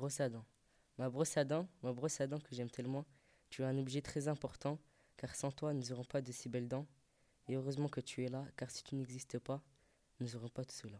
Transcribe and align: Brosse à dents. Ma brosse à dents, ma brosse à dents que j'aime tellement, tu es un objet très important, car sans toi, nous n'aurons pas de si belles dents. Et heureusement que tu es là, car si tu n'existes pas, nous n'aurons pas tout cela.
Brosse 0.00 0.20
à 0.20 0.30
dents. 0.30 0.46
Ma 0.96 1.10
brosse 1.10 1.36
à 1.36 1.44
dents, 1.44 1.68
ma 1.82 1.92
brosse 1.92 2.22
à 2.22 2.26
dents 2.26 2.38
que 2.38 2.54
j'aime 2.54 2.70
tellement, 2.70 3.04
tu 3.50 3.60
es 3.60 3.66
un 3.66 3.76
objet 3.76 4.00
très 4.00 4.28
important, 4.28 4.78
car 5.18 5.34
sans 5.34 5.52
toi, 5.52 5.74
nous 5.74 5.82
n'aurons 5.90 6.06
pas 6.06 6.22
de 6.22 6.32
si 6.32 6.48
belles 6.48 6.68
dents. 6.68 6.86
Et 7.48 7.56
heureusement 7.56 7.86
que 7.86 8.00
tu 8.00 8.24
es 8.24 8.28
là, 8.28 8.46
car 8.56 8.70
si 8.70 8.82
tu 8.82 8.94
n'existes 8.94 9.38
pas, 9.38 9.60
nous 10.18 10.26
n'aurons 10.26 10.48
pas 10.48 10.64
tout 10.64 10.74
cela. 10.74 10.98